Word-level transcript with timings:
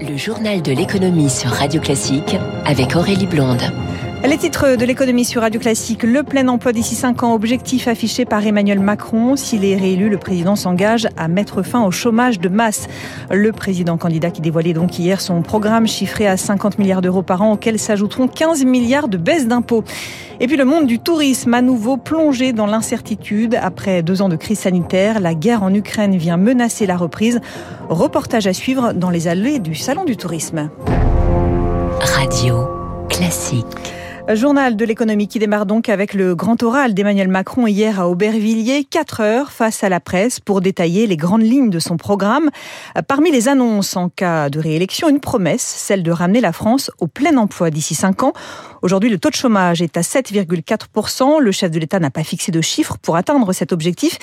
Le 0.00 0.16
journal 0.16 0.62
de 0.62 0.72
l'économie 0.72 1.28
sur 1.28 1.50
Radio 1.50 1.80
Classique 1.80 2.36
avec 2.64 2.94
Aurélie 2.94 3.26
Blonde. 3.26 3.62
Les 4.24 4.36
titres 4.36 4.76
de 4.76 4.84
l'économie 4.84 5.24
sur 5.24 5.42
Radio 5.42 5.60
Classique, 5.60 6.02
le 6.02 6.22
plein 6.22 6.48
emploi 6.48 6.72
d'ici 6.72 6.94
5 6.94 7.22
ans, 7.22 7.34
objectif 7.34 7.88
affiché 7.88 8.24
par 8.24 8.44
Emmanuel 8.46 8.80
Macron. 8.80 9.36
S'il 9.36 9.64
est 9.64 9.76
réélu, 9.76 10.08
le 10.08 10.18
président 10.18 10.56
s'engage 10.56 11.08
à 11.16 11.28
mettre 11.28 11.62
fin 11.62 11.84
au 11.84 11.90
chômage 11.90 12.38
de 12.40 12.48
masse. 12.48 12.88
Le 13.30 13.52
président 13.52 13.96
candidat 13.96 14.30
qui 14.30 14.40
dévoilait 14.40 14.74
donc 14.74 14.98
hier 14.98 15.20
son 15.20 15.42
programme 15.42 15.86
chiffré 15.86 16.26
à 16.26 16.36
50 16.36 16.78
milliards 16.78 17.00
d'euros 17.00 17.22
par 17.22 17.42
an, 17.42 17.52
auxquels 17.52 17.78
s'ajouteront 17.78 18.28
15 18.28 18.64
milliards 18.64 19.08
de 19.08 19.16
baisse 19.16 19.46
d'impôts. 19.46 19.84
Et 20.40 20.46
puis 20.46 20.56
le 20.56 20.64
monde 20.64 20.86
du 20.86 20.98
tourisme, 20.98 21.54
à 21.54 21.62
nouveau 21.62 21.96
plongé 21.96 22.52
dans 22.52 22.66
l'incertitude. 22.66 23.56
Après 23.60 24.02
deux 24.02 24.20
ans 24.20 24.28
de 24.28 24.36
crise 24.36 24.58
sanitaire, 24.58 25.20
la 25.20 25.34
guerre 25.34 25.62
en 25.62 25.72
Ukraine 25.72 26.16
vient 26.16 26.36
menacer 26.36 26.86
la 26.86 26.96
reprise. 26.96 27.40
Reportage 27.88 28.46
à 28.46 28.52
suivre 28.52 28.92
dans 28.92 29.10
les 29.10 29.28
allées 29.28 29.58
du 29.58 29.74
Salon 29.74 30.04
du 30.04 30.16
tourisme. 30.16 30.70
Radio 32.00 32.68
Classique. 33.08 33.97
Journal 34.34 34.76
de 34.76 34.84
l'économie 34.84 35.26
qui 35.26 35.38
démarre 35.38 35.64
donc 35.64 35.88
avec 35.88 36.12
le 36.12 36.34
grand 36.34 36.62
oral 36.62 36.92
d'Emmanuel 36.92 37.28
Macron 37.28 37.66
hier 37.66 37.98
à 37.98 38.10
Aubervilliers, 38.10 38.84
4 38.84 39.20
heures 39.22 39.52
face 39.52 39.82
à 39.82 39.88
la 39.88 40.00
presse 40.00 40.38
pour 40.38 40.60
détailler 40.60 41.06
les 41.06 41.16
grandes 41.16 41.42
lignes 41.42 41.70
de 41.70 41.78
son 41.78 41.96
programme. 41.96 42.50
Parmi 43.06 43.30
les 43.30 43.48
annonces 43.48 43.96
en 43.96 44.10
cas 44.10 44.50
de 44.50 44.60
réélection, 44.60 45.08
une 45.08 45.20
promesse, 45.20 45.62
celle 45.62 46.02
de 46.02 46.10
ramener 46.10 46.42
la 46.42 46.52
France 46.52 46.90
au 47.00 47.06
plein 47.06 47.38
emploi 47.38 47.70
d'ici 47.70 47.94
5 47.94 48.22
ans. 48.22 48.34
Aujourd'hui, 48.82 49.08
le 49.08 49.16
taux 49.16 49.30
de 49.30 49.34
chômage 49.34 49.80
est 49.80 49.96
à 49.96 50.02
7,4%. 50.02 51.40
Le 51.40 51.50
chef 51.50 51.70
de 51.70 51.78
l'État 51.78 51.98
n'a 51.98 52.10
pas 52.10 52.22
fixé 52.22 52.52
de 52.52 52.60
chiffre 52.60 52.98
pour 52.98 53.16
atteindre 53.16 53.54
cet 53.54 53.72
objectif. 53.72 54.18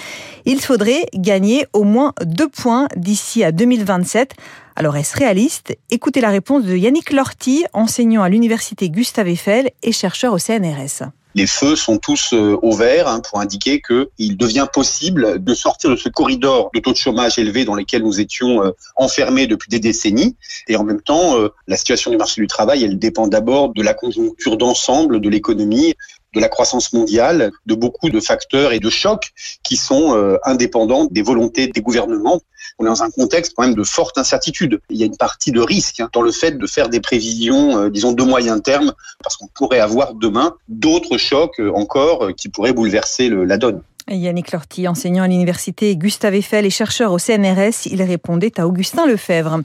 Il 0.45 0.61
faudrait 0.61 1.07
gagner 1.15 1.65
au 1.73 1.83
moins 1.83 2.13
2 2.23 2.47
points 2.47 2.87
d'ici 2.95 3.43
à 3.43 3.51
2027. 3.51 4.35
Alors 4.77 4.97
est-ce 4.97 5.17
réaliste? 5.17 5.77
Écoutez 5.89 6.19
la 6.19 6.29
réponse 6.29 6.65
de 6.65 6.75
Yannick 6.75 7.13
Lorty, 7.13 7.63
enseignant 7.71 8.23
à 8.23 8.29
l'université 8.29 8.89
Gustave 8.89 9.29
Eiffel 9.29 9.71
et 9.81 9.93
chercheur 9.93 10.33
au 10.33 10.37
CNRS 10.37 11.11
les 11.35 11.47
feux 11.47 11.75
sont 11.75 11.97
tous 11.97 12.33
euh, 12.33 12.57
au 12.61 12.71
vert 12.71 13.07
hein, 13.07 13.19
pour 13.19 13.39
indiquer 13.39 13.81
qu'il 13.81 14.37
devient 14.37 14.67
possible 14.71 15.43
de 15.43 15.53
sortir 15.53 15.89
de 15.89 15.97
ce 15.97 16.07
corridor 16.07 16.71
de 16.73 16.79
taux 16.79 16.93
de 16.93 16.97
chômage 16.97 17.37
élevé 17.37 17.65
dans 17.65 17.75
lequel 17.75 18.03
nous 18.03 18.21
étions 18.21 18.63
euh, 18.63 18.71
enfermés 18.95 19.45
depuis 19.45 19.69
des 19.69 19.79
décennies. 19.79 20.37
Et 20.69 20.77
en 20.77 20.85
même 20.85 21.01
temps, 21.01 21.37
euh, 21.37 21.49
la 21.67 21.75
situation 21.75 22.09
du 22.09 22.17
marché 22.17 22.41
du 22.41 22.47
travail, 22.47 22.85
elle 22.85 22.97
dépend 22.97 23.27
d'abord 23.27 23.73
de 23.73 23.83
la 23.83 23.93
conjoncture 23.93 24.57
d'ensemble 24.57 25.19
de 25.19 25.29
l'économie 25.29 25.93
de 26.35 26.41
la 26.41 26.49
croissance 26.49 26.93
mondiale, 26.93 27.51
de 27.65 27.73
beaucoup 27.73 28.09
de 28.09 28.19
facteurs 28.19 28.73
et 28.73 28.79
de 28.79 28.89
chocs 28.89 29.31
qui 29.63 29.77
sont 29.77 30.15
euh, 30.15 30.37
indépendants 30.43 31.05
des 31.09 31.21
volontés 31.21 31.67
des 31.67 31.81
gouvernements. 31.81 32.41
On 32.77 32.85
est 32.85 32.89
dans 32.89 33.03
un 33.03 33.09
contexte 33.09 33.53
quand 33.55 33.63
même 33.63 33.75
de 33.75 33.83
forte 33.83 34.17
incertitude. 34.17 34.81
Il 34.89 34.97
y 34.97 35.03
a 35.03 35.05
une 35.05 35.17
partie 35.17 35.51
de 35.51 35.61
risque 35.61 36.01
hein, 36.01 36.09
dans 36.13 36.21
le 36.21 36.31
fait 36.31 36.57
de 36.57 36.67
faire 36.67 36.89
des 36.89 36.99
prévisions, 36.99 37.77
euh, 37.77 37.89
disons, 37.89 38.11
de 38.11 38.23
moyen 38.23 38.59
terme, 38.59 38.93
parce 39.23 39.37
qu'on 39.37 39.47
pourrait 39.47 39.79
avoir 39.79 40.13
demain 40.13 40.55
d'autres 40.67 41.17
chocs 41.17 41.59
euh, 41.59 41.71
encore 41.73 42.35
qui 42.35 42.49
pourraient 42.49 42.73
bouleverser 42.73 43.29
la 43.29 43.57
donne. 43.57 43.81
Yannick 44.07 44.51
Lorty, 44.51 44.87
enseignant 44.87 45.23
à 45.23 45.27
l'université 45.27 45.95
Gustave 45.95 46.35
Eiffel 46.35 46.63
et 46.65 46.69
chercheur 46.69 47.11
au 47.11 47.17
CNRS, 47.17 47.87
il 47.87 48.03
répondait 48.03 48.59
à 48.59 48.67
Augustin 48.67 49.07
Lefebvre. 49.07 49.61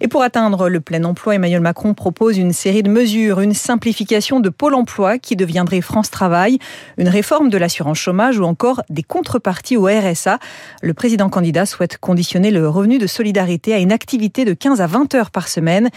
Et 0.00 0.08
pour 0.08 0.22
atteindre 0.22 0.68
le 0.68 0.80
plein 0.80 1.04
emploi, 1.04 1.36
Emmanuel 1.36 1.60
Macron 1.60 1.94
propose 1.94 2.36
une 2.36 2.52
série 2.52 2.82
de 2.82 2.90
mesures, 2.90 3.40
une 3.40 3.54
simplification 3.54 4.40
de 4.40 4.48
Pôle 4.48 4.74
emploi 4.74 5.18
qui 5.18 5.36
deviendrait 5.36 5.80
France 5.80 6.10
Travail, 6.10 6.58
une 6.98 7.08
réforme 7.08 7.48
de 7.48 7.56
l'assurance 7.56 7.98
chômage 7.98 8.38
ou 8.38 8.44
encore 8.44 8.82
des 8.90 9.04
contreparties 9.04 9.76
au 9.76 9.86
RSA. 9.86 10.38
Le 10.82 10.92
président 10.92 11.30
candidat 11.30 11.64
souhaite 11.64 11.96
conditionner 11.98 12.50
le 12.50 12.68
revenu 12.68 12.98
de 12.98 13.06
solidarité 13.06 13.72
à 13.72 13.78
une 13.78 13.92
activité 13.92 14.44
de 14.44 14.52
15 14.52 14.80
à 14.80 14.86
20 14.86 15.14
heures 15.14 15.30
par 15.30 15.48
semaine. 15.48 15.90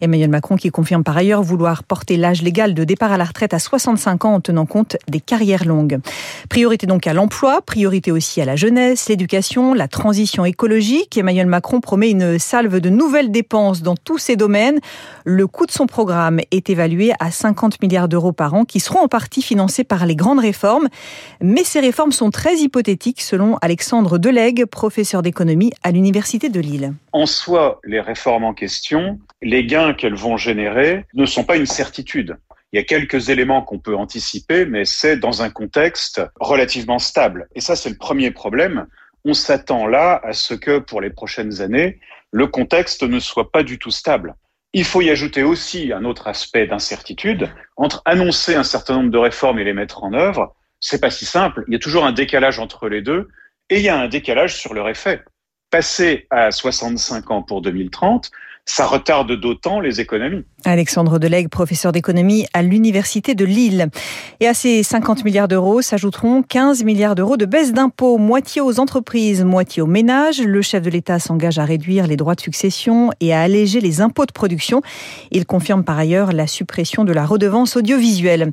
Emmanuel 0.00 0.28
Macron 0.28 0.56
qui 0.56 0.70
confirme 0.70 1.04
par 1.04 1.16
ailleurs 1.16 1.42
vouloir 1.42 1.82
porter 1.84 2.18
l'âge 2.18 2.42
légal 2.42 2.74
de 2.74 2.84
départ 2.84 3.12
à 3.12 3.16
la 3.16 3.24
retraite 3.24 3.54
à 3.54 3.58
65 3.58 4.24
ans 4.26 4.34
en 4.34 4.40
tenant 4.40 4.66
compte 4.66 4.96
des 5.08 5.20
carrières 5.20 5.64
longues. 5.64 6.00
Priorité 6.50 6.86
donc 6.86 7.06
à 7.06 7.14
l'emploi, 7.14 7.35
priorité 7.66 8.12
aussi 8.12 8.40
à 8.40 8.44
la 8.44 8.56
jeunesse, 8.56 9.08
l'éducation, 9.08 9.74
la 9.74 9.88
transition 9.88 10.44
écologique. 10.44 11.18
Emmanuel 11.18 11.46
Macron 11.46 11.80
promet 11.80 12.10
une 12.10 12.38
salve 12.38 12.80
de 12.80 12.88
nouvelles 12.88 13.30
dépenses 13.30 13.82
dans 13.82 13.94
tous 13.94 14.18
ces 14.18 14.36
domaines. 14.36 14.78
Le 15.24 15.46
coût 15.46 15.66
de 15.66 15.70
son 15.70 15.86
programme 15.86 16.40
est 16.50 16.70
évalué 16.70 17.12
à 17.20 17.30
50 17.30 17.82
milliards 17.82 18.08
d'euros 18.08 18.32
par 18.32 18.54
an 18.54 18.64
qui 18.64 18.80
seront 18.80 19.00
en 19.00 19.08
partie 19.08 19.42
financés 19.42 19.84
par 19.84 20.06
les 20.06 20.16
grandes 20.16 20.40
réformes. 20.40 20.88
Mais 21.40 21.64
ces 21.64 21.80
réformes 21.80 22.12
sont 22.12 22.30
très 22.30 22.56
hypothétiques 22.56 23.20
selon 23.20 23.58
Alexandre 23.60 24.18
Delegue, 24.18 24.64
professeur 24.64 25.22
d'économie 25.22 25.72
à 25.82 25.90
l'Université 25.90 26.48
de 26.48 26.60
Lille. 26.60 26.94
En 27.12 27.26
soi, 27.26 27.80
les 27.84 28.00
réformes 28.00 28.44
en 28.44 28.54
question, 28.54 29.18
les 29.42 29.66
gains 29.66 29.94
qu'elles 29.94 30.16
vont 30.16 30.36
générer 30.36 31.04
ne 31.14 31.26
sont 31.26 31.44
pas 31.44 31.56
une 31.56 31.66
certitude. 31.66 32.36
Il 32.76 32.80
y 32.80 32.82
a 32.82 32.84
quelques 32.84 33.30
éléments 33.30 33.62
qu'on 33.62 33.78
peut 33.78 33.96
anticiper, 33.96 34.66
mais 34.66 34.84
c'est 34.84 35.16
dans 35.16 35.40
un 35.40 35.48
contexte 35.48 36.20
relativement 36.38 36.98
stable. 36.98 37.48
Et 37.54 37.62
ça, 37.62 37.74
c'est 37.74 37.88
le 37.88 37.96
premier 37.96 38.32
problème. 38.32 38.86
On 39.24 39.32
s'attend 39.32 39.86
là 39.86 40.20
à 40.22 40.34
ce 40.34 40.52
que 40.52 40.78
pour 40.78 41.00
les 41.00 41.08
prochaines 41.08 41.62
années, 41.62 42.00
le 42.32 42.46
contexte 42.48 43.02
ne 43.02 43.18
soit 43.18 43.50
pas 43.50 43.62
du 43.62 43.78
tout 43.78 43.90
stable. 43.90 44.34
Il 44.74 44.84
faut 44.84 45.00
y 45.00 45.08
ajouter 45.08 45.42
aussi 45.42 45.90
un 45.90 46.04
autre 46.04 46.26
aspect 46.26 46.66
d'incertitude 46.66 47.48
entre 47.78 48.02
annoncer 48.04 48.54
un 48.54 48.62
certain 48.62 48.96
nombre 48.96 49.10
de 49.10 49.16
réformes 49.16 49.58
et 49.58 49.64
les 49.64 49.72
mettre 49.72 50.04
en 50.04 50.12
œuvre. 50.12 50.54
C'est 50.78 51.00
pas 51.00 51.10
si 51.10 51.24
simple. 51.24 51.64
Il 51.68 51.72
y 51.72 51.76
a 51.76 51.80
toujours 51.80 52.04
un 52.04 52.12
décalage 52.12 52.58
entre 52.58 52.90
les 52.90 53.00
deux 53.00 53.28
et 53.70 53.78
il 53.78 53.84
y 53.84 53.88
a 53.88 53.98
un 53.98 54.08
décalage 54.08 54.54
sur 54.54 54.74
leur 54.74 54.90
effet. 54.90 55.22
Passer 55.70 56.26
à 56.28 56.50
65 56.50 57.30
ans 57.30 57.42
pour 57.42 57.62
2030, 57.62 58.30
ça 58.66 58.84
retarde 58.84 59.32
d'autant 59.32 59.80
les 59.80 60.00
économies. 60.00 60.44
Alexandre 60.70 61.18
Delegue, 61.18 61.48
professeur 61.48 61.92
d'économie 61.92 62.46
à 62.52 62.62
l'Université 62.62 63.34
de 63.34 63.44
Lille. 63.44 63.88
Et 64.40 64.48
à 64.48 64.54
ces 64.54 64.82
50 64.82 65.24
milliards 65.24 65.48
d'euros 65.48 65.82
s'ajouteront 65.82 66.42
15 66.42 66.84
milliards 66.84 67.14
d'euros 67.14 67.36
de 67.36 67.46
baisse 67.46 67.72
d'impôts, 67.72 68.18
moitié 68.18 68.60
aux 68.60 68.80
entreprises, 68.80 69.44
moitié 69.44 69.82
aux 69.82 69.86
ménages. 69.86 70.40
Le 70.42 70.62
chef 70.62 70.82
de 70.82 70.90
l'État 70.90 71.18
s'engage 71.18 71.58
à 71.58 71.64
réduire 71.64 72.06
les 72.06 72.16
droits 72.16 72.34
de 72.34 72.40
succession 72.40 73.10
et 73.20 73.32
à 73.32 73.40
alléger 73.40 73.80
les 73.80 74.00
impôts 74.00 74.26
de 74.26 74.32
production. 74.32 74.82
Il 75.30 75.46
confirme 75.46 75.84
par 75.84 75.98
ailleurs 75.98 76.32
la 76.32 76.46
suppression 76.46 77.04
de 77.04 77.12
la 77.12 77.24
redevance 77.24 77.76
audiovisuelle. 77.76 78.52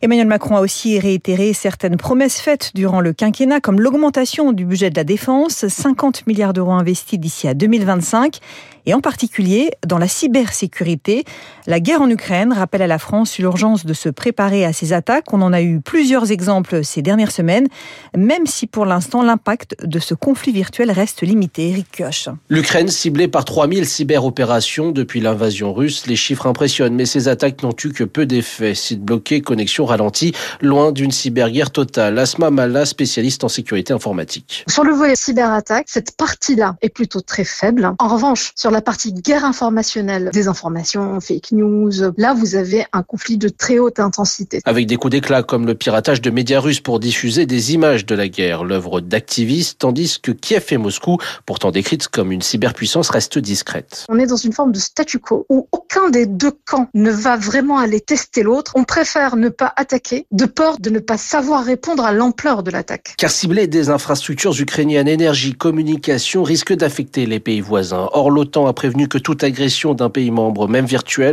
Emmanuel 0.00 0.28
Macron 0.28 0.56
a 0.56 0.60
aussi 0.60 1.00
réitéré 1.00 1.52
certaines 1.52 1.96
promesses 1.96 2.40
faites 2.40 2.70
durant 2.74 3.00
le 3.00 3.12
quinquennat, 3.12 3.60
comme 3.60 3.80
l'augmentation 3.80 4.52
du 4.52 4.64
budget 4.64 4.90
de 4.90 4.96
la 4.96 5.02
défense, 5.02 5.66
50 5.66 6.26
milliards 6.28 6.52
d'euros 6.52 6.72
investis 6.72 7.18
d'ici 7.18 7.48
à 7.48 7.54
2025, 7.54 8.38
et 8.86 8.94
en 8.94 9.00
particulier 9.00 9.70
dans 9.86 9.98
la 9.98 10.06
cybersécurité. 10.06 11.24
La 11.66 11.80
guerre 11.80 12.00
en 12.00 12.08
Ukraine 12.08 12.52
rappelle 12.52 12.82
à 12.82 12.86
la 12.86 12.98
France 12.98 13.38
l'urgence 13.38 13.84
de 13.84 13.92
se 13.92 14.08
préparer 14.08 14.64
à 14.64 14.72
ces 14.72 14.92
attaques. 14.92 15.32
On 15.32 15.42
en 15.42 15.52
a 15.52 15.60
eu 15.60 15.80
plusieurs 15.80 16.30
exemples 16.30 16.82
ces 16.82 17.02
dernières 17.02 17.30
semaines, 17.30 17.68
même 18.16 18.46
si 18.46 18.66
pour 18.66 18.86
l'instant 18.86 19.22
l'impact 19.22 19.76
de 19.84 19.98
ce 19.98 20.14
conflit 20.14 20.52
virtuel 20.52 20.90
reste 20.90 21.22
limité. 21.22 21.68
Eric 21.68 21.86
Kioch. 21.92 22.28
L'Ukraine 22.48 22.88
ciblée 22.88 23.28
par 23.28 23.44
3000 23.44 23.86
cyberopérations 23.86 24.92
depuis 24.92 25.20
l'invasion 25.20 25.74
russe. 25.74 26.06
Les 26.06 26.16
chiffres 26.16 26.46
impressionnent, 26.46 26.94
mais 26.94 27.06
ces 27.06 27.28
attaques 27.28 27.62
n'ont 27.62 27.76
eu 27.84 27.92
que 27.92 28.04
peu 28.04 28.26
d'effets. 28.26 28.74
Sites 28.74 29.02
bloqués, 29.02 29.40
connexion 29.40 29.84
ralentie, 29.84 30.34
loin 30.60 30.92
d'une 30.92 31.10
cyberguerre 31.10 31.70
totale. 31.70 32.18
Asma 32.18 32.50
Mala, 32.50 32.86
spécialiste 32.86 33.44
en 33.44 33.48
sécurité 33.48 33.92
informatique. 33.92 34.64
Sur 34.68 34.84
le 34.84 34.92
volet 34.92 35.16
cyberattaque, 35.16 35.86
cette 35.88 36.16
partie-là 36.16 36.76
est 36.82 36.88
plutôt 36.88 37.20
très 37.20 37.44
faible. 37.44 37.92
En 37.98 38.08
revanche, 38.08 38.52
sur 38.54 38.70
la 38.70 38.80
partie 38.80 39.12
guerre 39.12 39.44
informationnelle, 39.44 40.30
des 40.32 40.48
informations, 40.48 41.20
fake 41.38 41.52
news, 41.52 41.90
là 42.16 42.34
vous 42.34 42.56
avez 42.56 42.84
un 42.92 43.02
conflit 43.02 43.36
de 43.36 43.48
très 43.48 43.78
haute 43.78 44.00
intensité. 44.00 44.60
Avec 44.64 44.86
des 44.86 44.96
coups 44.96 45.12
d'éclat 45.12 45.42
comme 45.42 45.66
le 45.66 45.74
piratage 45.74 46.20
de 46.20 46.30
médias 46.30 46.60
russes 46.60 46.80
pour 46.80 46.98
diffuser 47.00 47.46
des 47.46 47.74
images 47.74 48.06
de 48.06 48.14
la 48.14 48.28
guerre, 48.28 48.64
l'œuvre 48.64 49.00
d'activistes, 49.00 49.78
tandis 49.78 50.18
que 50.20 50.32
Kiev 50.32 50.66
et 50.70 50.78
Moscou, 50.78 51.18
pourtant 51.46 51.70
décrites 51.70 52.08
comme 52.08 52.32
une 52.32 52.42
cyberpuissance, 52.42 53.10
restent 53.10 53.38
discrètes. 53.38 54.04
On 54.08 54.18
est 54.18 54.26
dans 54.26 54.36
une 54.36 54.52
forme 54.52 54.72
de 54.72 54.78
statu 54.78 55.18
quo 55.18 55.46
où 55.48 55.68
aucun 55.72 56.10
des 56.10 56.26
deux 56.26 56.52
camps 56.66 56.88
ne 56.94 57.10
va 57.10 57.36
vraiment 57.36 57.78
aller 57.78 58.00
tester 58.00 58.42
l'autre. 58.42 58.72
On 58.74 58.84
préfère 58.84 59.36
ne 59.36 59.48
pas 59.48 59.72
attaquer 59.76 60.26
de 60.32 60.46
peur 60.46 60.78
de 60.78 60.90
ne 60.90 60.98
pas 60.98 61.18
savoir 61.18 61.64
répondre 61.64 62.04
à 62.04 62.12
l'ampleur 62.12 62.62
de 62.62 62.70
l'attaque. 62.70 63.14
Car 63.16 63.30
cibler 63.30 63.66
des 63.66 63.90
infrastructures 63.90 64.58
ukrainiennes, 64.60 65.08
énergie, 65.08 65.54
communication, 65.54 66.42
risque 66.42 66.72
d'affecter 66.72 67.26
les 67.26 67.40
pays 67.40 67.60
voisins. 67.60 68.08
Or, 68.12 68.30
l'OTAN 68.30 68.66
a 68.66 68.72
prévenu 68.72 69.08
que 69.08 69.18
toute 69.18 69.44
agression 69.44 69.94
d'un 69.94 70.10
pays 70.10 70.30
membre, 70.30 70.68
même 70.68 70.86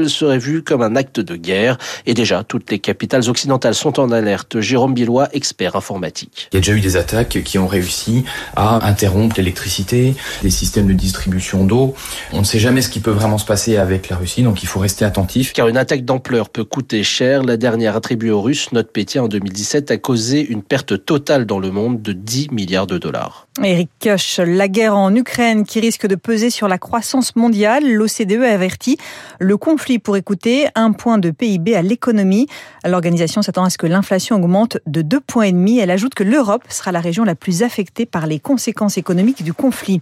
serait 0.10 0.38
vue 0.38 0.64
comme 0.64 0.82
un 0.82 0.96
acte 0.96 1.20
de 1.20 1.36
guerre. 1.36 1.78
Et 2.06 2.14
déjà, 2.14 2.44
toutes 2.44 2.72
les 2.72 2.80
capitales 2.80 3.30
occidentales 3.30 3.76
sont 3.76 4.00
en 4.00 4.12
alerte. 4.12 4.60
Jérôme 4.60 4.94
Billois, 4.94 5.30
expert 5.34 5.76
informatique. 5.76 6.50
Il 6.52 6.56
y 6.56 6.58
a 6.58 6.62
déjà 6.62 6.74
eu 6.74 6.82
des 6.82 6.98
attaques 6.98 7.42
qui 7.44 7.58
ont 7.58 7.68
réussi 7.68 8.26
à 8.56 8.88
interrompre 8.88 9.36
l'électricité, 9.38 10.16
des 10.44 10.50
systèmes 10.50 10.88
de 10.88 10.94
distribution 10.94 11.66
d'eau. 11.66 11.96
On 12.34 12.40
ne 12.40 12.44
sait 12.44 12.60
jamais 12.60 12.82
ce 12.82 12.90
qui 12.90 13.00
peut 13.00 13.12
vraiment 13.12 13.38
se 13.38 13.46
passer 13.46 13.78
avec 13.78 14.10
la 14.10 14.18
Russie, 14.18 14.44
donc 14.44 14.64
il 14.64 14.68
faut 14.68 14.80
rester 14.80 15.06
attentif. 15.06 15.54
Car 15.54 15.68
une 15.68 15.78
attaque 15.78 16.06
d'ampleur 16.06 16.50
peut 16.50 16.64
coûter 16.64 17.04
cher. 17.04 17.44
La 17.44 17.58
dernière 17.58 17.96
attribuée 17.96 18.32
aux 18.32 18.42
Russes, 18.42 18.72
NotPetya 18.72 19.24
en 19.24 19.28
2017, 19.28 19.92
a 19.92 19.98
causé 19.98 20.46
une 20.46 20.64
perte 20.64 21.06
totale 21.06 21.46
dans 21.46 21.60
le 21.60 21.72
monde 21.72 22.02
de 22.02 22.14
10 22.14 22.52
milliards 22.52 22.88
de 22.88 22.98
dollars. 22.98 23.45
Eric 23.64 23.90
Koch, 24.04 24.42
la 24.46 24.68
guerre 24.68 24.98
en 24.98 25.16
Ukraine 25.16 25.64
qui 25.64 25.80
risque 25.80 26.08
de 26.08 26.16
peser 26.16 26.50
sur 26.50 26.68
la 26.68 26.78
croissance 26.78 27.38
mondiale. 27.38 27.90
L'OCDE 27.90 28.44
a 28.44 28.54
averti, 28.54 28.98
le 29.40 29.56
conflit 29.56 29.98
pourrait 29.98 30.24
coûter 30.24 30.68
un 30.76 30.92
point 30.92 31.18
de 31.20 31.32
PIB 31.32 31.74
à 31.74 31.82
l'économie. 31.82 32.48
L'organisation 32.84 33.42
s'attend 33.42 33.64
à 33.64 33.70
ce 33.70 33.78
que 33.78 33.88
l'inflation 33.88 34.36
augmente 34.36 34.78
de 34.88 35.02
deux 35.02 35.22
points 35.22 35.46
et 35.46 35.52
demi. 35.54 35.80
Elle 35.80 35.90
ajoute 35.90 36.16
que 36.16 36.24
l'Europe 36.24 36.64
sera 36.68 36.92
la 36.92 37.00
région 37.00 37.24
la 37.24 37.34
plus 37.34 37.64
affectée 37.64 38.06
par 38.06 38.28
les 38.28 38.40
conséquences 38.40 38.98
économiques 38.98 39.42
du 39.42 39.54
conflit. 39.54 40.02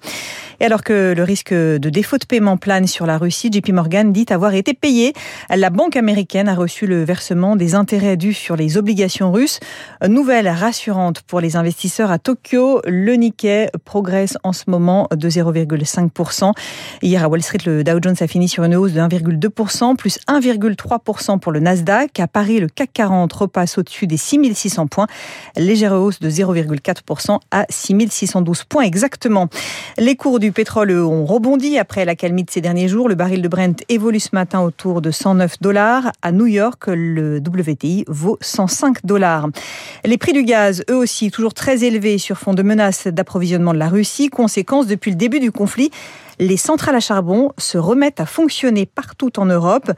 Et 0.59 0.65
alors 0.65 0.83
que 0.83 1.13
le 1.15 1.23
risque 1.23 1.53
de 1.53 1.89
défaut 1.89 2.17
de 2.17 2.25
paiement 2.25 2.57
plane 2.57 2.87
sur 2.87 3.05
la 3.05 3.19
Russie, 3.19 3.51
JP 3.51 3.69
Morgan 3.69 4.11
dit 4.11 4.25
avoir 4.31 4.55
été 4.55 4.73
payé. 4.73 5.13
La 5.55 5.69
banque 5.69 5.95
américaine 5.95 6.49
a 6.49 6.55
reçu 6.55 6.87
le 6.87 7.03
versement 7.03 7.55
des 7.55 7.75
intérêts 7.75 8.17
dus 8.17 8.33
sur 8.33 8.55
les 8.55 8.77
obligations 8.77 9.31
russes. 9.31 9.59
Nouvelle 10.07 10.47
rassurante 10.47 11.21
pour 11.21 11.39
les 11.39 11.55
investisseurs 11.55 12.09
à 12.09 12.17
Tokyo. 12.17 12.81
Le 12.85 13.13
Nikkei 13.13 13.42
progresse 13.85 14.37
en 14.43 14.53
ce 14.53 14.63
moment 14.67 15.07
de 15.15 15.29
0,5%. 15.29 16.51
Hier 17.01 17.23
à 17.23 17.27
Wall 17.27 17.41
Street, 17.41 17.59
le 17.65 17.83
Dow 17.83 17.99
Jones 18.01 18.15
a 18.19 18.27
fini 18.27 18.47
sur 18.47 18.63
une 18.63 18.75
hausse 18.75 18.93
de 18.93 18.99
1,2%, 18.99 19.95
plus 19.95 20.19
1,3% 20.27 21.39
pour 21.39 21.51
le 21.51 21.59
Nasdaq. 21.59 22.19
À 22.19 22.27
Paris, 22.27 22.59
le 22.59 22.67
CAC 22.67 22.91
40 22.93 23.31
repasse 23.33 23.77
au-dessus 23.77 24.07
des 24.07 24.17
6600 24.17 24.87
points. 24.87 25.07
Légère 25.57 25.93
hausse 25.93 26.19
de 26.19 26.29
0,4% 26.29 27.39
à 27.51 27.65
6612 27.69 28.63
points 28.63 28.83
exactement. 28.83 29.49
Les 29.97 30.15
cours 30.15 30.39
du 30.39 30.51
pétrole 30.51 30.91
ont 30.91 31.25
rebondi 31.25 31.77
après 31.77 32.05
la 32.05 32.15
calmie 32.15 32.43
de 32.43 32.51
ces 32.51 32.61
derniers 32.61 32.87
jours. 32.87 33.09
Le 33.09 33.15
baril 33.15 33.41
de 33.41 33.47
Brent 33.47 33.83
évolue 33.89 34.19
ce 34.19 34.29
matin 34.33 34.61
autour 34.61 35.01
de 35.01 35.11
109 35.11 35.59
dollars. 35.61 36.11
À 36.21 36.31
New 36.31 36.47
York, 36.47 36.83
le 36.87 37.37
WTI 37.37 38.05
vaut 38.07 38.37
105 38.41 39.05
dollars. 39.05 39.49
Les 40.05 40.17
prix 40.17 40.33
du 40.33 40.43
gaz, 40.43 40.83
eux 40.89 40.95
aussi, 40.95 41.31
toujours 41.31 41.53
très 41.53 41.83
élevés 41.83 42.17
sur 42.17 42.37
fond 42.37 42.53
de 42.53 42.63
menaces 42.63 43.07
d'approvisionnement 43.07 43.32
de 43.39 43.77
la 43.77 43.89
Russie. 43.89 44.29
Conséquence, 44.29 44.87
depuis 44.87 45.11
le 45.11 45.17
début 45.17 45.39
du 45.39 45.51
conflit, 45.51 45.91
les 46.39 46.57
centrales 46.57 46.95
à 46.95 46.99
charbon 46.99 47.51
se 47.57 47.77
remettent 47.77 48.19
à 48.19 48.25
fonctionner 48.25 48.85
partout 48.85 49.39
en 49.39 49.45
Europe. 49.45 49.91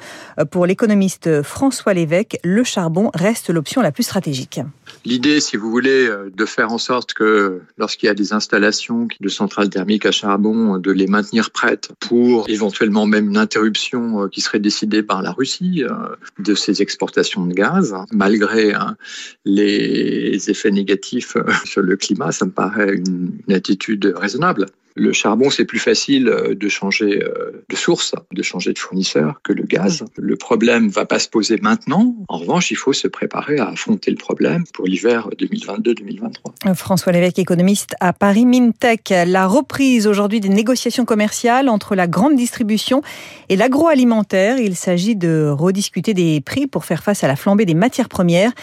Pour 0.52 0.66
l'économiste 0.66 1.42
François 1.42 1.94
Lévesque, 1.94 2.38
le 2.44 2.64
charbon 2.64 3.12
reste 3.14 3.50
l'option 3.50 3.82
la 3.82 3.92
plus 3.92 4.04
stratégique. 4.04 4.60
L'idée, 5.06 5.40
si 5.40 5.58
vous 5.58 5.70
voulez, 5.70 6.10
de 6.34 6.46
faire 6.46 6.72
en 6.72 6.78
sorte 6.78 7.14
que 7.14 7.62
lorsqu'il 7.78 8.08
y 8.08 8.10
a 8.10 8.14
des 8.14 8.34
installations 8.34 9.08
de 9.20 9.30
centrales 9.30 9.70
thermiques 9.70 10.06
à 10.06 10.12
charbon, 10.12 10.78
de 10.78 10.92
les 10.92 11.08
maintenir 11.08 11.52
prêtes 11.52 11.92
pour 12.00 12.50
éventuellement 12.50 13.06
même 13.06 13.30
une 13.30 13.38
interruption 13.38 14.28
qui 14.30 14.42
serait 14.42 14.60
décidée 14.60 15.04
par 15.04 15.22
la 15.22 15.32
Russie 15.32 15.84
euh, 15.84 16.16
de 16.40 16.56
ses 16.56 16.82
exportations 16.82 17.46
de 17.46 17.54
gaz, 17.54 17.96
malgré 18.12 18.74
hein, 18.74 18.98
les 19.46 20.50
effets 20.50 20.72
négatifs 20.72 21.38
sur 21.66 21.82
le 21.82 21.96
climat, 21.96 22.32
ça 22.32 22.46
me 22.46 22.52
paraît 22.52 22.96
une, 22.96 23.32
une 23.48 23.54
attitude 23.54 24.14
raisonnable. 24.16 24.68
Le 24.98 25.12
charbon, 25.12 25.50
c'est 25.50 25.66
plus 25.66 25.80
facile 25.80 26.30
euh, 26.30 26.56
de 26.56 26.70
changer 26.70 27.22
euh, 27.22 27.66
de 27.68 27.76
source, 27.76 28.16
de 28.32 28.42
changer 28.42 28.72
de 28.72 28.80
fournisseur 28.80 29.42
que 29.44 29.52
le 29.52 29.64
gaz. 29.64 30.06
Le 30.16 30.38
problème 30.38 30.88
va 30.88 31.06
pas 31.06 31.20
se 31.20 31.28
poser 31.28 31.58
maintenant. 31.62 32.16
En 32.30 32.38
revanche, 32.38 32.72
il 32.72 32.78
faut 32.78 32.94
se 32.94 33.10
préparer 33.10 33.60
à 33.60 33.68
affronter 33.68 34.10
le 34.10 34.16
problème 34.16 34.64
pour 34.74 34.86
l'hiver 34.86 35.28
2022-2023. 35.38 36.76
François 36.76 37.12
Lévesque, 37.12 37.40
économiste 37.40 37.96
à 38.00 38.14
Paris 38.14 38.46
Mintech. 38.46 39.10
La 39.10 39.48
reprise 39.48 40.08
aujourd'hui 40.08 40.40
des 40.40 40.48
négociations 40.48 41.04
commerciales 41.04 41.68
entre 41.68 41.96
la 41.96 42.08
grande 42.08 42.38
distribution 42.38 43.02
et 43.50 43.58
l'agroalimentaire. 43.58 44.60
Il 44.60 44.78
s'agit 44.78 45.18
de 45.18 45.50
rediscuter 45.50 46.14
des 46.14 46.40
prix 46.40 46.68
pour 46.68 46.86
faire 46.86 47.04
face 47.04 47.22
à 47.26 47.28
la 47.28 47.36
flambée 47.36 47.66
des 47.66 47.74
matières 47.74 48.08
premières. 48.08 48.54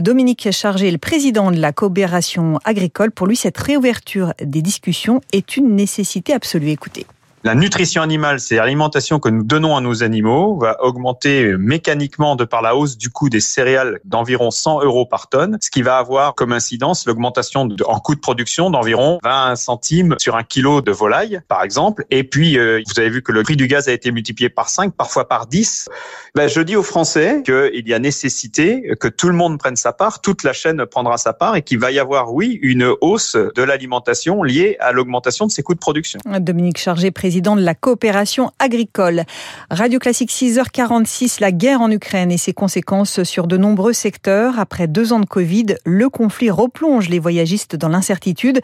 Dominique 0.00 0.50
Chargé, 0.50 0.90
le 0.90 0.98
président 0.98 1.52
de 1.52 1.60
la 1.60 1.72
coopération 1.72 2.58
agricole, 2.64 3.12
pour 3.12 3.28
lui, 3.28 3.36
cette 3.36 3.58
réouverture 3.58 4.32
des 4.42 4.62
discussions 4.62 5.20
est 5.32 5.56
une 5.56 5.75
nécessité 5.76 6.32
absolue. 6.32 6.70
Écoutez. 6.70 7.06
La 7.46 7.54
nutrition 7.54 8.02
animale, 8.02 8.40
c'est 8.40 8.56
l'alimentation 8.56 9.20
que 9.20 9.28
nous 9.28 9.44
donnons 9.44 9.76
à 9.76 9.80
nos 9.80 10.02
animaux, 10.02 10.58
va 10.58 10.82
augmenter 10.82 11.56
mécaniquement 11.56 12.34
de 12.34 12.42
par 12.44 12.60
la 12.60 12.74
hausse 12.74 12.98
du 12.98 13.08
coût 13.08 13.28
des 13.28 13.38
céréales 13.38 14.00
d'environ 14.04 14.50
100 14.50 14.82
euros 14.82 15.06
par 15.06 15.28
tonne, 15.28 15.56
ce 15.60 15.70
qui 15.70 15.82
va 15.82 15.98
avoir 15.98 16.34
comme 16.34 16.50
incidence 16.50 17.06
l'augmentation 17.06 17.68
en 17.86 18.00
coût 18.00 18.16
de 18.16 18.20
production 18.20 18.68
d'environ 18.68 19.20
20 19.22 19.54
centimes 19.54 20.16
sur 20.18 20.34
un 20.34 20.42
kilo 20.42 20.80
de 20.80 20.90
volaille, 20.90 21.40
par 21.46 21.62
exemple. 21.62 22.04
Et 22.10 22.24
puis, 22.24 22.58
euh, 22.58 22.82
vous 22.84 22.98
avez 22.98 23.10
vu 23.10 23.22
que 23.22 23.30
le 23.30 23.44
prix 23.44 23.54
du 23.54 23.68
gaz 23.68 23.86
a 23.86 23.92
été 23.92 24.10
multiplié 24.10 24.48
par 24.48 24.68
5, 24.68 24.92
parfois 24.96 25.28
par 25.28 25.46
10. 25.46 25.88
Ben, 26.34 26.48
je 26.48 26.60
dis 26.60 26.74
aux 26.74 26.82
Français 26.82 27.44
qu'il 27.44 27.86
y 27.86 27.94
a 27.94 27.98
nécessité 28.00 28.90
que 28.98 29.06
tout 29.06 29.28
le 29.28 29.34
monde 29.34 29.56
prenne 29.60 29.76
sa 29.76 29.92
part, 29.92 30.20
toute 30.20 30.42
la 30.42 30.52
chaîne 30.52 30.84
prendra 30.84 31.16
sa 31.16 31.32
part 31.32 31.54
et 31.54 31.62
qu'il 31.62 31.78
va 31.78 31.92
y 31.92 32.00
avoir, 32.00 32.34
oui, 32.34 32.58
une 32.60 32.92
hausse 33.00 33.36
de 33.36 33.62
l'alimentation 33.62 34.42
liée 34.42 34.76
à 34.80 34.90
l'augmentation 34.90 35.46
de 35.46 35.52
ses 35.52 35.62
coûts 35.62 35.74
de 35.74 35.78
production. 35.78 36.18
Dominique 36.40 36.78
Chargé, 36.78 37.12
président 37.12 37.35
président 37.36 37.56
de 37.56 37.60
la 37.60 37.74
coopération 37.74 38.50
agricole. 38.58 39.24
Radio 39.70 39.98
Classique 39.98 40.30
6h46, 40.30 41.42
la 41.42 41.52
guerre 41.52 41.82
en 41.82 41.90
Ukraine 41.90 42.32
et 42.32 42.38
ses 42.38 42.54
conséquences 42.54 43.24
sur 43.24 43.46
de 43.46 43.58
nombreux 43.58 43.92
secteurs. 43.92 44.58
Après 44.58 44.86
deux 44.86 45.12
ans 45.12 45.20
de 45.20 45.26
Covid, 45.26 45.74
le 45.84 46.08
conflit 46.08 46.48
replonge 46.50 47.10
les 47.10 47.18
voyagistes 47.18 47.76
dans 47.76 47.90
l'incertitude. 47.90 48.62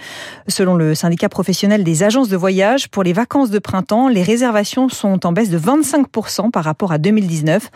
Selon 0.48 0.74
le 0.74 0.94
syndicat 0.94 1.28
professionnel 1.28 1.84
des 1.84 2.02
agences 2.02 2.30
de 2.30 2.36
voyage, 2.38 2.88
pour 2.88 3.02
les 3.02 3.12
vacances 3.12 3.50
de 3.50 3.58
printemps, 3.58 4.08
les 4.08 4.22
réservations 4.22 4.88
sont 4.88 5.26
en 5.26 5.32
baisse 5.32 5.50
de 5.50 5.58
25% 5.58 6.50
par 6.50 6.64
rapport 6.64 6.92
à 6.92 6.96
2019. 6.96 7.68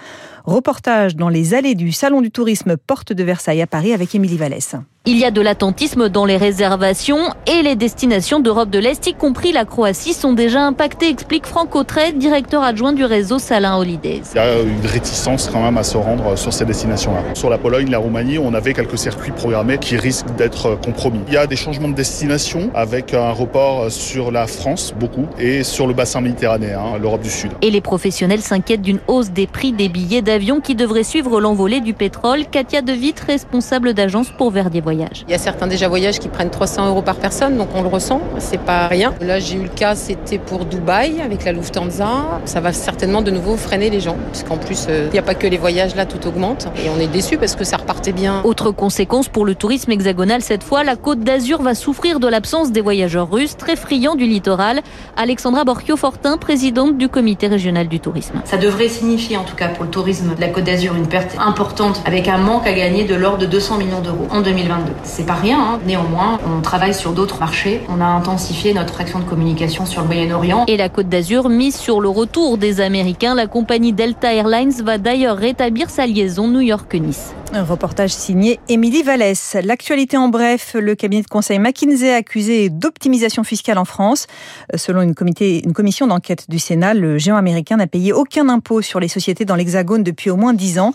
Reportage 0.46 1.14
dans 1.14 1.28
les 1.28 1.52
allées 1.52 1.74
du 1.74 1.92
Salon 1.92 2.22
du 2.22 2.30
tourisme 2.30 2.78
Porte 2.78 3.12
de 3.12 3.22
Versailles 3.22 3.60
à 3.60 3.66
Paris 3.66 3.92
avec 3.92 4.14
Émilie 4.14 4.38
Vallès. 4.38 4.76
Il 5.08 5.18
y 5.18 5.24
a 5.24 5.30
de 5.30 5.40
l'attentisme 5.40 6.08
dans 6.08 6.24
les 6.24 6.36
réservations 6.36 7.28
et 7.46 7.62
les 7.62 7.76
destinations 7.76 8.40
d'Europe 8.40 8.70
de 8.70 8.80
l'Est, 8.80 9.06
y 9.06 9.14
compris 9.14 9.52
la 9.52 9.64
Croatie, 9.64 10.12
sont 10.12 10.32
déjà 10.32 10.66
impactées, 10.66 11.08
explique 11.08 11.46
Franck 11.46 11.76
Autret, 11.76 12.10
directeur 12.10 12.64
adjoint 12.64 12.92
du 12.92 13.04
réseau 13.04 13.38
Salin 13.38 13.76
Holidays. 13.76 14.22
Il 14.34 14.38
y 14.38 14.40
a 14.40 14.62
une 14.62 14.84
réticence 14.84 15.48
quand 15.52 15.62
même 15.62 15.78
à 15.78 15.84
se 15.84 15.96
rendre 15.96 16.36
sur 16.36 16.52
ces 16.52 16.64
destinations-là. 16.64 17.22
Sur 17.34 17.50
la 17.50 17.58
Pologne, 17.58 17.88
la 17.88 17.98
Roumanie, 17.98 18.38
on 18.38 18.52
avait 18.52 18.74
quelques 18.74 18.98
circuits 18.98 19.30
programmés 19.30 19.78
qui 19.78 19.96
risquent 19.96 20.34
d'être 20.34 20.76
compromis. 20.84 21.20
Il 21.28 21.34
y 21.34 21.36
a 21.36 21.46
des 21.46 21.54
changements 21.54 21.88
de 21.88 21.94
destination 21.94 22.72
avec 22.74 23.14
un 23.14 23.30
report 23.30 23.92
sur 23.92 24.32
la 24.32 24.48
France, 24.48 24.92
beaucoup, 24.98 25.26
et 25.38 25.62
sur 25.62 25.86
le 25.86 25.94
bassin 25.94 26.20
méditerranéen, 26.20 26.98
l'Europe 27.00 27.22
du 27.22 27.30
Sud. 27.30 27.52
Et 27.62 27.70
les 27.70 27.80
professionnels 27.80 28.42
s'inquiètent 28.42 28.82
d'une 28.82 28.98
hausse 29.06 29.30
des 29.30 29.46
prix 29.46 29.70
des 29.70 29.88
billets 29.88 30.22
d'avion 30.22 30.60
qui 30.60 30.74
devrait 30.74 31.04
suivre 31.04 31.40
l'envolée 31.40 31.80
du 31.80 31.94
pétrole. 31.94 32.40
Katia 32.50 32.82
De 32.82 32.92
Witt, 32.92 33.20
responsable 33.20 33.94
d'agence 33.94 34.30
pour 34.36 34.50
Verdier 34.50 34.80
Voyage. 34.80 34.95
Il 35.26 35.30
y 35.30 35.34
a 35.34 35.38
certains 35.38 35.66
déjà 35.66 35.88
voyages 35.88 36.18
qui 36.18 36.28
prennent 36.28 36.50
300 36.50 36.88
euros 36.88 37.02
par 37.02 37.16
personne, 37.16 37.56
donc 37.56 37.68
on 37.74 37.82
le 37.82 37.88
ressent, 37.88 38.20
c'est 38.38 38.60
pas 38.60 38.88
rien. 38.88 39.14
Là, 39.20 39.38
j'ai 39.38 39.56
eu 39.56 39.62
le 39.62 39.68
cas, 39.68 39.94
c'était 39.94 40.38
pour 40.38 40.64
Dubaï 40.64 41.20
avec 41.20 41.44
la 41.44 41.52
Lufthansa. 41.52 42.40
Ça 42.44 42.60
va 42.60 42.72
certainement 42.72 43.22
de 43.22 43.30
nouveau 43.30 43.56
freiner 43.56 43.90
les 43.90 44.00
gens, 44.00 44.16
puisqu'en 44.32 44.56
plus, 44.56 44.86
il 44.88 45.12
n'y 45.12 45.18
a 45.18 45.22
pas 45.22 45.34
que 45.34 45.46
les 45.46 45.58
voyages 45.58 45.94
là, 45.94 46.06
tout 46.06 46.26
augmente. 46.26 46.68
Et 46.84 46.88
on 46.88 47.00
est 47.00 47.06
déçus 47.06 47.38
parce 47.38 47.56
que 47.56 47.64
ça 47.64 47.76
repartait 47.76 48.12
bien. 48.12 48.40
Autre 48.44 48.70
conséquence 48.70 49.28
pour 49.28 49.44
le 49.44 49.54
tourisme 49.54 49.90
hexagonal 49.90 50.42
cette 50.42 50.62
fois, 50.62 50.84
la 50.84 50.96
Côte 50.96 51.20
d'Azur 51.20 51.62
va 51.62 51.74
souffrir 51.74 52.20
de 52.20 52.28
l'absence 52.28 52.72
des 52.72 52.80
voyageurs 52.80 53.30
russes, 53.30 53.56
très 53.56 53.76
friands 53.76 54.14
du 54.14 54.26
littoral. 54.26 54.80
Alexandra 55.16 55.64
Borchio-Fortin, 55.64 56.38
présidente 56.38 56.96
du 56.96 57.08
comité 57.08 57.46
régional 57.46 57.88
du 57.88 58.00
tourisme. 58.00 58.40
Ça 58.44 58.56
devrait 58.56 58.88
signifier, 58.88 59.36
en 59.36 59.44
tout 59.44 59.56
cas 59.56 59.68
pour 59.68 59.84
le 59.84 59.90
tourisme 59.90 60.34
de 60.34 60.40
la 60.40 60.48
Côte 60.48 60.64
d'Azur, 60.64 60.94
une 60.94 61.08
perte 61.08 61.36
importante 61.38 62.02
avec 62.06 62.28
un 62.28 62.38
manque 62.38 62.66
à 62.66 62.72
gagner 62.72 63.04
de 63.04 63.14
l'ordre 63.14 63.38
de 63.38 63.46
200 63.46 63.78
millions 63.78 64.00
d'euros 64.00 64.26
en 64.30 64.40
2022. 64.86 64.92
C'est 65.02 65.26
pas 65.26 65.34
rien. 65.34 65.60
Hein. 65.60 65.80
Néanmoins, 65.86 66.38
on 66.46 66.60
travaille 66.60 66.94
sur 66.94 67.12
d'autres 67.12 67.38
marchés. 67.40 67.82
On 67.88 68.00
a 68.00 68.06
intensifié 68.06 68.74
notre 68.74 69.00
action 69.00 69.18
de 69.18 69.24
communication 69.24 69.86
sur 69.86 70.02
le 70.02 70.06
Moyen-Orient. 70.06 70.64
Et 70.68 70.76
la 70.76 70.88
Côte 70.88 71.08
d'Azur 71.08 71.48
mise 71.48 71.76
sur 71.76 72.00
le 72.00 72.08
retour 72.08 72.58
des 72.58 72.80
Américains. 72.80 73.34
La 73.34 73.46
compagnie 73.46 73.92
Delta 73.92 74.32
Airlines 74.32 74.72
va 74.82 74.98
d'ailleurs 74.98 75.36
rétablir 75.36 75.90
sa 75.90 76.06
liaison 76.06 76.48
New 76.48 76.60
York-Nice. 76.60 77.34
Un 77.52 77.62
reportage 77.62 78.10
signé 78.10 78.60
Émilie 78.68 79.02
Vallès. 79.02 79.56
L'actualité 79.62 80.16
en 80.16 80.28
bref, 80.28 80.74
le 80.78 80.94
cabinet 80.94 81.22
de 81.22 81.28
conseil 81.28 81.58
McKinsey 81.58 82.12
accusé 82.12 82.68
d'optimisation 82.68 83.44
fiscale 83.44 83.78
en 83.78 83.84
France. 83.84 84.26
Selon 84.74 85.00
une, 85.00 85.14
comité, 85.14 85.64
une 85.64 85.72
commission 85.72 86.06
d'enquête 86.06 86.50
du 86.50 86.58
Sénat, 86.58 86.92
le 86.92 87.18
géant 87.18 87.36
américain 87.36 87.76
n'a 87.76 87.86
payé 87.86 88.12
aucun 88.12 88.48
impôt 88.48 88.82
sur 88.82 89.00
les 89.00 89.08
sociétés 89.08 89.44
dans 89.44 89.54
l'Hexagone 89.54 90.02
depuis 90.02 90.28
au 90.28 90.36
moins 90.36 90.52
10 90.52 90.78
ans. 90.80 90.92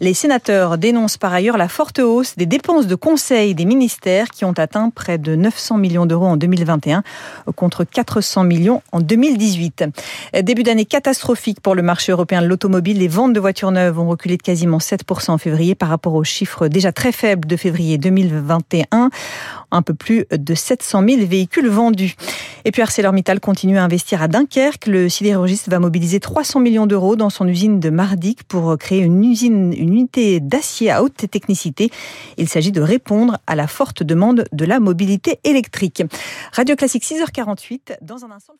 Les 0.00 0.14
sénateurs 0.14 0.78
dénoncent 0.78 1.16
par 1.16 1.32
ailleurs 1.32 1.56
la 1.56 1.68
forte 1.68 2.00
hausse 2.00 2.36
des 2.36 2.46
dépenses 2.46 2.88
de 2.88 2.96
conseil 2.96 3.54
des 3.54 3.64
ministères 3.64 4.30
qui 4.30 4.44
ont 4.44 4.52
atteint 4.52 4.90
près 4.90 5.16
de 5.16 5.36
900 5.36 5.78
millions 5.78 6.06
d'euros 6.06 6.26
en 6.26 6.36
2021 6.36 7.04
contre 7.54 7.84
400 7.84 8.42
millions 8.42 8.82
en 8.90 9.00
2018. 9.00 9.84
Début 10.42 10.64
d'année 10.64 10.86
catastrophique 10.86 11.60
pour 11.60 11.76
le 11.76 11.82
marché 11.82 12.10
européen 12.10 12.42
de 12.42 12.48
l'automobile. 12.48 12.98
Les 12.98 13.06
ventes 13.06 13.32
de 13.32 13.38
voitures 13.38 13.70
neuves 13.70 14.00
ont 14.00 14.08
reculé 14.08 14.36
de 14.36 14.42
quasiment 14.42 14.78
7% 14.78 15.30
en 15.30 15.38
février 15.38 15.76
par 15.76 15.88
rapport 15.88 16.01
rapport 16.02 16.14
aux 16.14 16.24
chiffres 16.24 16.66
déjà 16.66 16.90
très 16.90 17.12
faibles 17.12 17.46
de 17.46 17.56
février 17.56 17.96
2021. 17.96 19.10
Un 19.70 19.82
peu 19.82 19.94
plus 19.94 20.26
de 20.32 20.52
700 20.52 21.04
000 21.08 21.26
véhicules 21.26 21.68
vendus. 21.68 22.16
Et 22.64 22.72
puis 22.72 22.82
ArcelorMittal 22.82 23.38
continue 23.38 23.78
à 23.78 23.84
investir 23.84 24.20
à 24.20 24.26
Dunkerque. 24.26 24.88
Le 24.88 25.08
sidérurgiste 25.08 25.68
va 25.68 25.78
mobiliser 25.78 26.18
300 26.18 26.58
millions 26.58 26.88
d'euros 26.88 27.14
dans 27.14 27.30
son 27.30 27.46
usine 27.46 27.78
de 27.78 27.88
Mardic 27.88 28.42
pour 28.42 28.76
créer 28.78 28.98
une 28.98 29.22
usine, 29.22 29.72
une 29.72 29.90
unité 29.90 30.40
d'acier 30.40 30.90
à 30.90 31.04
haute 31.04 31.30
technicité. 31.30 31.92
Il 32.36 32.48
s'agit 32.48 32.72
de 32.72 32.80
répondre 32.80 33.38
à 33.46 33.54
la 33.54 33.68
forte 33.68 34.02
demande 34.02 34.44
de 34.50 34.64
la 34.64 34.80
mobilité 34.80 35.38
électrique. 35.44 36.02
Radio 36.52 36.74
Classique 36.74 37.04
6h48 37.04 37.98
dans 38.02 38.24
un 38.24 38.32
instant. 38.32 38.54